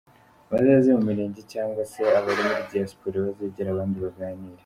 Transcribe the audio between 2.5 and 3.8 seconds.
diaspora bazegere